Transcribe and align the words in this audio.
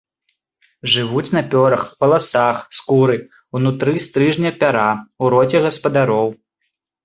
Жывуць 0.93 1.31
на 1.37 1.43
пёрах, 1.51 1.83
валасах, 1.99 2.57
скуры, 2.79 3.17
унутры 3.61 3.93
стрыжня 4.09 4.55
пяра, 4.65 4.91
у 5.25 5.33
роце 5.39 5.57
гаспадароў. 5.71 6.27